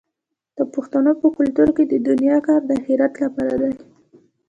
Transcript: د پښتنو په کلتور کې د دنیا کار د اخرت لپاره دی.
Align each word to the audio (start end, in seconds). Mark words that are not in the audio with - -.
د 0.57 0.59
پښتنو 0.73 1.11
په 1.21 1.27
کلتور 1.37 1.69
کې 1.75 1.83
د 1.87 1.93
دنیا 2.07 2.37
کار 2.47 2.61
د 2.65 2.71
اخرت 2.79 3.13
لپاره 3.23 3.55
دی. 3.61 3.73